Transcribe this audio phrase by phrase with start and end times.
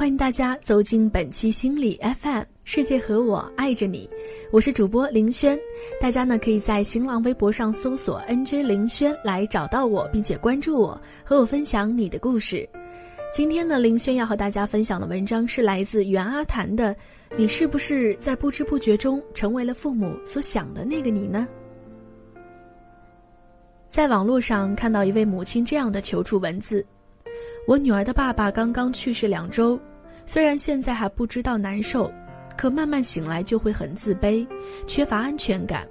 [0.00, 4.08] 欢迎大家走进本期心理 FM，世界和我爱着你，
[4.50, 5.60] 我是主播林轩。
[6.00, 12.66] 大家呢可以在新浪微博上搜索 “nj 林轩”来找到我，并且关注我，和我分享你的故事。
[13.30, 16.96] 今天呢，林轩要和大家分享的文章是来自袁阿谈的。
[17.36, 21.46] 你是不是在不知不觉中成为了父母所想的那个你呢？
[23.86, 26.86] 在网络上看到一位母亲这样的求助文字：
[27.66, 29.78] 我女儿的爸爸刚刚去世两周。
[30.32, 32.08] 虽然现在还不知道难受，
[32.56, 34.46] 可慢慢醒来就会很自卑，
[34.86, 35.84] 缺乏安全感。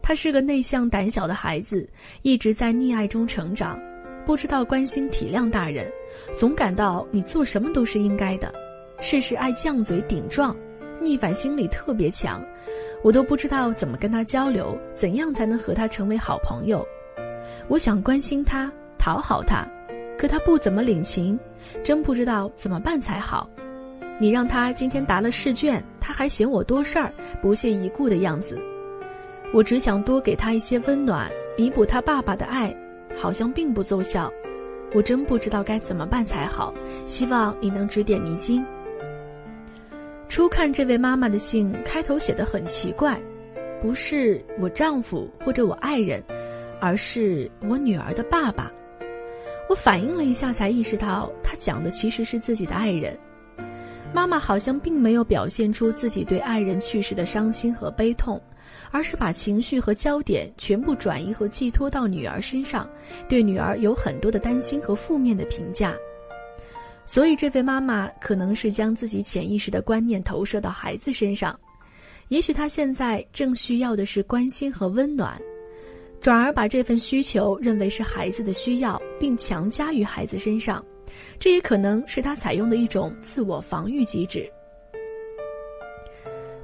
[0.00, 1.86] 他是个内向胆小的孩子，
[2.22, 3.78] 一直在溺爱中成长，
[4.24, 5.86] 不知道关心体谅大人，
[6.34, 8.50] 总感到你做什么都是应该的，
[9.00, 10.56] 事事爱犟嘴顶撞，
[10.98, 12.42] 逆反心理特别强。
[13.02, 16.82] 我都不知道怎么跟他交流，怎样才能和他成为好朋友。
[17.68, 19.68] 我想关心他，讨好他，
[20.16, 21.38] 可他不怎么领情，
[21.84, 23.46] 真不知道怎么办才好。
[24.18, 27.12] 你让他今天答了试卷，他还嫌我多事儿，
[27.42, 28.58] 不屑一顾的样子。
[29.52, 32.74] 我只想多给他一些温暖，弥补他爸爸的爱，
[33.16, 34.32] 好像并不奏效。
[34.94, 36.72] 我真不知道该怎么办才好，
[37.06, 38.64] 希望你能指点迷津。
[40.28, 43.20] 初看这位妈妈的信，开头写的很奇怪，
[43.80, 46.22] 不是我丈夫或者我爱人，
[46.80, 48.72] 而是我女儿的爸爸。
[49.68, 53.18] 我反应了一下，才意识到他讲的其实是自己的爱人。
[54.14, 58.40] 妈妈好像并没有表现出自己对爱人去世的伤心和悲痛，
[58.92, 62.88] 而是把情绪和焦点全部转移和寄托到女儿身上，
[63.28, 65.96] 对女儿有很多的担心和负面的评价。
[67.04, 71.58] 所以，这位妈妈可能是将自己潜意识的观念投射到孩子身上，
[72.28, 75.36] 也许她现在正需要的是关心和温暖，
[76.20, 80.82] 转而把这份需求认为是孩子的需要，并强加于孩子身上。
[81.38, 84.50] 这也可能是他采用的一种自我防御机制。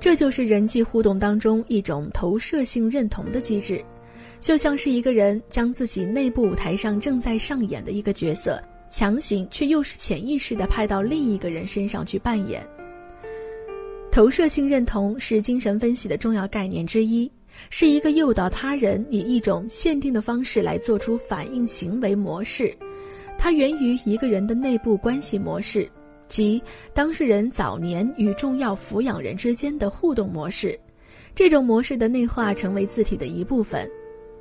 [0.00, 3.84] 这就是人际互动当中一种投射性认同的机制，
[4.38, 12.64] 就像是一个人将自己内部舞台上正在上演的一个角色，强行却又是潜意识的派到另一个人身上去扮演。
[14.12, 17.30] 投射性认同是精神分析的重要概念之一，
[17.68, 22.72] 是一个诱导他人以一种限定的方式来做出反应行为模式。
[23.38, 25.88] 它源于一个人的内部关系模式，
[26.26, 26.60] 即
[26.92, 30.78] 当事人早年与重要抚养人之间的互动模式。
[31.34, 33.88] 这种模式的内化成为字体的一部分，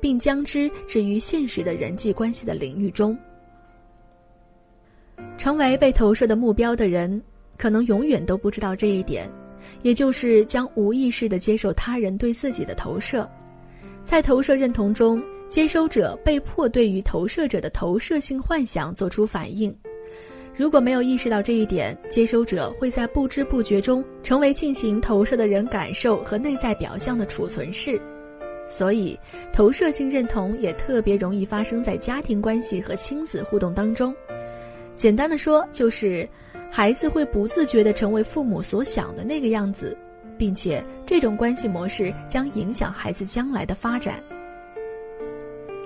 [0.00, 3.16] 并将之置于现实的人际关系的领域中。
[5.36, 7.22] 成为被投射的目标的人，
[7.58, 9.30] 可能永远都不知道这一点，
[9.82, 13.28] 也就是将无意识的接受他人对自己的投射，
[14.04, 15.22] 在投射认同中。
[15.48, 19.74] 接收者被迫对于投射者的投射性幻想做出反应，
[20.54, 28.00] 如果没有意识到这一点，接收者会在不知不觉中成为进行投射的人感受和内在表象的储存室。
[28.68, 29.18] 所以，
[29.52, 34.12] 投射性认同也特别容易发生在家庭关系和亲子互动当中。
[34.96, 36.28] 简单的说，就是
[36.72, 39.96] 孩子会不自觉地成为父母所想的那个样子，
[40.36, 44.20] 并且这种关系模式将影响孩子将来的发展。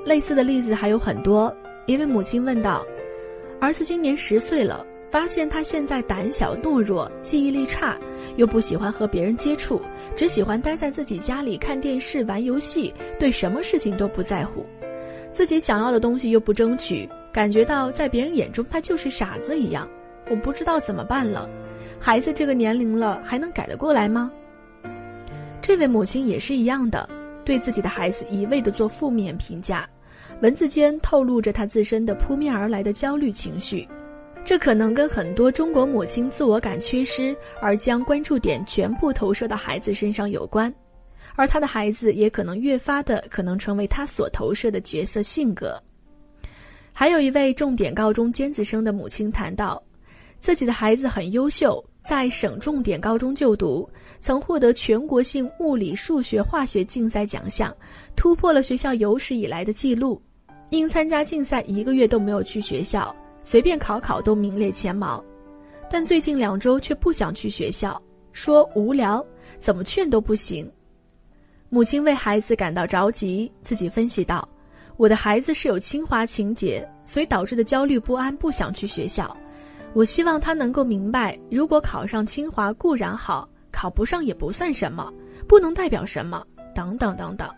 [0.04, 1.54] 类似的例子还有很多。
[1.86, 2.84] 一位母亲问道
[3.60, 7.98] ：“儿子今年十岁了，发现他现在胆小懦弱，记忆力差，
[8.36, 9.80] 又不喜欢和别人接触，
[10.14, 14.64] 只喜欢待在自己家里看电视、玩游戏，对什么事情都不在乎，
[15.32, 19.88] 自己想要的东西又不争取，感觉到在别人眼中他就是傻子一样。
[20.30, 21.48] 我不知道怎么办了。
[21.98, 24.30] 孩子这个年龄了，还能改得过来吗？”
[25.60, 27.08] 这位母亲也是一样的。
[27.50, 29.84] 对自己的孩子一味的做负面评价，
[30.40, 33.88] 文字间透露着他自身的扑面而来的焦虑情绪，
[34.44, 40.72] 这可能跟很多中国母亲自我感缺失而将关注点全部投射到孩子身上有关，
[41.34, 45.76] 而他的孩子也可能越发的可能成为他所投射的角色性格。
[46.92, 49.82] 还有一位重点高中尖子生的母亲谈到，
[50.38, 51.84] 自己的孩子很优秀。
[52.02, 53.88] 在省重点高中就读，
[54.20, 57.74] 曾获得全国性物理、数学、化学竞赛奖项，
[58.16, 60.20] 突破了学校有史以来的记录。
[60.70, 65.22] 因参加竞赛一个月都没有去学校，随便考考都名列前茅。
[65.90, 68.00] 但最近两周却不想去学校，
[68.32, 69.24] 说无聊，
[69.58, 70.70] 怎么劝都不行。
[71.68, 74.48] 母亲为孩子感到着急，自己分析道
[74.96, 79.36] ：“我的孩子是有清华情节，所以导致的焦虑不安，不想去学校。”
[79.92, 85.12] 我希望他能够明白，如果考上清华固然好，考不上也不算什么，
[85.48, 86.44] 不能代表什么，
[86.74, 87.48] 等等等等。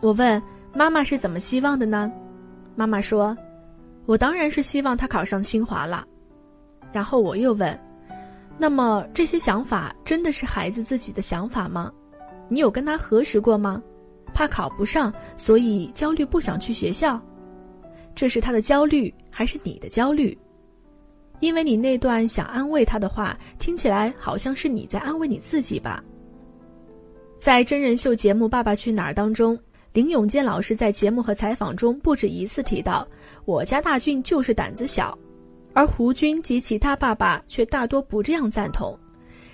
[0.00, 0.42] 我问
[0.74, 2.10] 妈妈是怎么希望的呢？
[2.74, 3.36] 妈妈说
[4.06, 6.04] ：“我当然是希望他考上清华了。”
[6.92, 7.78] 然后我又问
[8.58, 11.92] ：“那么这些想法真的是孩子自己的想法吗？
[12.48, 13.80] 你有跟他核实过吗？
[14.34, 17.20] 怕考不上，所以焦虑不想去学校，
[18.14, 20.36] 这是他的焦虑还是你的焦虑？
[21.40, 26.02] 因为你那段想安慰他的话，听起来好像是你在安慰你自己吧。
[27.38, 29.58] 在真人秀节目《爸爸去哪儿》当中，
[29.92, 33.06] 林永健老师在节目和采访中不止一次提到
[33.46, 35.16] ：“我家大俊就是胆子小。”
[35.74, 38.98] 而胡军及其他爸爸却大多不这样赞同。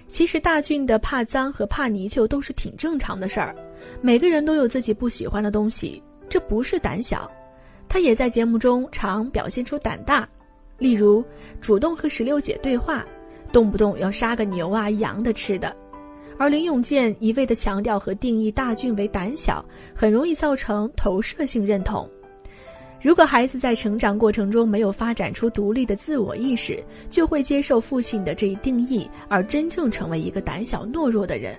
[0.07, 3.55] 其实大俊的怕脏和怕泥鳅都是挺正常的事儿，
[4.01, 7.31] 每个人都有自己不喜欢的东西，这不是胆小。
[7.89, 10.27] 他也在节目中常表现出胆大，
[10.79, 11.25] 例如
[11.61, 13.05] 主动和石榴姐对话，
[13.53, 15.75] 动不动要杀个牛啊羊的吃的。
[16.37, 22.09] 而林永健一味的强调和定义大俊为胆小，很容易造成投射性认同。
[23.00, 31.55] 如果孩子在成长过程中没有发展出独立的自我意识，就会接受父亲的这一定义，而真正成为一个胆小懦弱的人。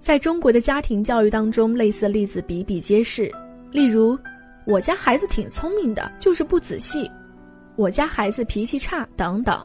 [0.00, 3.30] 在中国的家庭教育当中，类似例子比比皆是。
[3.72, 4.16] 例如，
[4.64, 7.10] 我家孩子挺聪明的，就是不仔细；
[7.76, 9.64] 我家孩子脾气差等等。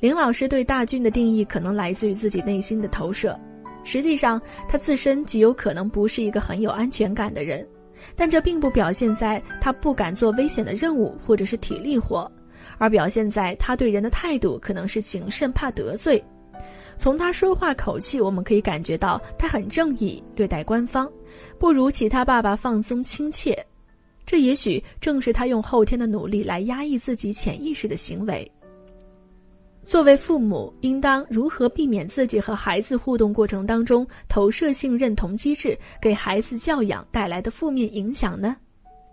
[0.00, 3.38] 林老师对大俊的定义可能来自于自己内心的投射，
[3.82, 7.66] 实际上他自身极有可能不是一个很有安全感的人。
[8.14, 12.30] 但这并不表现在他不敢做危险的任务或者是体力活，
[12.76, 16.22] 而表现在他对人的态度可能是谨慎，怕得罪。
[16.98, 21.10] 从他说话口气，我们可以感觉到他很正义，对待官方，
[21.58, 23.64] 不如其他爸爸放松亲切。
[24.26, 28.50] 这也许正是他用后天的努力来压抑自己潜意识的行为。
[29.86, 38.56] 作为父母，应当如何避免自己和孩子互动过程当中投射性认同机制给孩子教养带来的负面影响呢？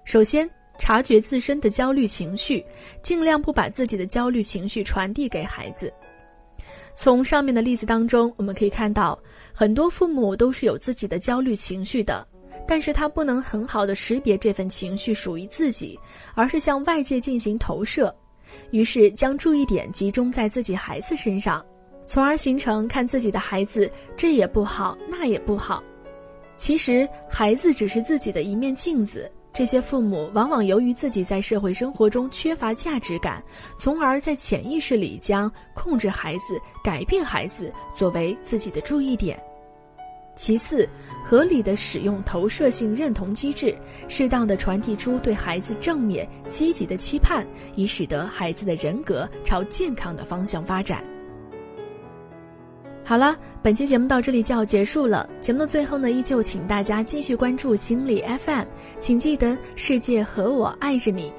[0.06, 0.50] 首先，
[0.80, 2.66] 察觉自身的焦虑情绪，
[3.04, 5.94] 尽量不把自己的焦虑情绪传递给孩子。
[6.96, 9.20] 从上面的例子当中，我们可以看到，
[9.54, 12.26] 很多父母都是有自己的焦虑情绪的，
[12.72, 16.00] 但是他不能很好的识别这份情绪属于自己，
[16.36, 18.16] 而是向外界进行投射。
[18.70, 21.62] 于是将注意点集中在自己孩子身上，
[22.06, 25.84] 从而形成看自己的孩子这也不好那也不好。
[26.56, 29.30] 其实孩子只是自己的一面镜子。
[29.52, 33.44] 这些父母往往由于自己在社会生活中缺乏价值感，
[33.78, 39.38] 从而在潜意识里将控制孩子、改变孩子作为自己的注意点。
[40.36, 40.88] 其次，
[41.24, 43.76] 合理的使用投射性认同机制，
[44.08, 47.46] 适当的传递出对孩子正面、积极的期盼，
[47.76, 51.04] 以使得孩子的人格朝健康的方向发展。
[53.04, 55.30] 好了，本期节目到这里就要结束了。
[55.42, 58.66] 节目的最后呢，依旧请大家继续关注心理 FM，
[59.00, 61.34] 请记得世界和我爱着你。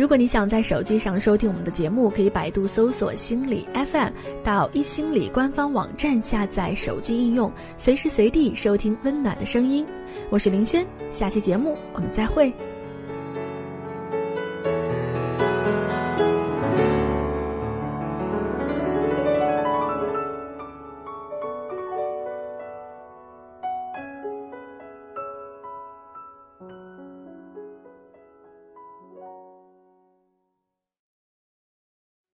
[0.00, 4.08] 如果你想在手机上收听我们的节目，可以百度搜索“心理 FM”，
[4.42, 9.86] 到一心理官方网站下载手机应用，随时随地收听温暖的声音。
[10.30, 12.50] 我是林轩，下期节目我们再会。